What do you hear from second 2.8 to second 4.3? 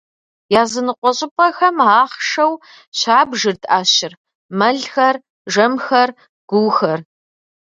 щабжырт ӏэщыр: